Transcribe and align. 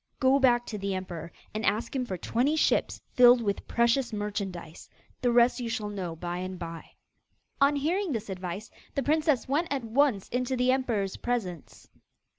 Go 0.19 0.39
back 0.39 0.65
to 0.65 0.79
the 0.79 0.95
emperor 0.95 1.31
and 1.53 1.63
ask 1.63 1.95
him 1.95 2.05
for 2.07 2.17
twenty 2.17 2.55
ships 2.55 2.99
filled 3.13 3.39
with 3.39 3.67
precious 3.67 4.11
merchandise. 4.11 4.89
The 5.21 5.31
rest 5.31 5.59
you 5.59 5.69
shall 5.69 5.89
know 5.89 6.15
by 6.15 6.37
and 6.39 6.57
by.' 6.57 6.93
On 7.61 7.75
hearing 7.75 8.11
this 8.11 8.27
advice, 8.27 8.71
the 8.95 9.03
princess 9.03 9.47
went 9.47 9.67
at 9.69 9.83
once 9.83 10.27
into 10.29 10.57
the 10.57 10.71
emperor's 10.71 11.17
presence. 11.17 11.87